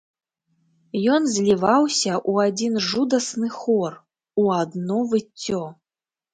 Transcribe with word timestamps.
Ён 1.15 1.27
зліваўся 1.33 2.13
ў 2.31 2.49
адзін 2.53 2.73
жудасны 2.89 3.53
хор, 3.61 3.91
у 4.43 4.49
адно 4.61 4.97
выццё. 5.15 5.65